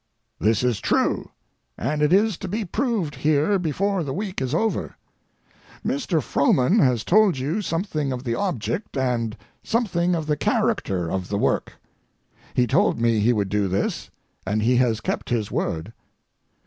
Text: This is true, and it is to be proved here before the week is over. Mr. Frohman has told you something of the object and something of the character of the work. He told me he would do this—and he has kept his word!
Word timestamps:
This 0.39 0.63
is 0.63 0.79
true, 0.79 1.29
and 1.77 2.01
it 2.01 2.11
is 2.11 2.35
to 2.39 2.47
be 2.47 2.65
proved 2.65 3.13
here 3.13 3.59
before 3.59 4.03
the 4.03 4.15
week 4.15 4.41
is 4.41 4.51
over. 4.51 4.95
Mr. 5.85 6.23
Frohman 6.23 6.79
has 6.79 7.03
told 7.03 7.37
you 7.37 7.61
something 7.61 8.11
of 8.11 8.23
the 8.23 8.33
object 8.33 8.97
and 8.97 9.37
something 9.61 10.15
of 10.15 10.25
the 10.25 10.35
character 10.37 11.11
of 11.11 11.29
the 11.29 11.37
work. 11.37 11.73
He 12.55 12.65
told 12.65 12.99
me 12.99 13.19
he 13.19 13.31
would 13.31 13.49
do 13.49 13.67
this—and 13.67 14.63
he 14.63 14.77
has 14.77 15.01
kept 15.01 15.29
his 15.29 15.51
word! 15.51 15.93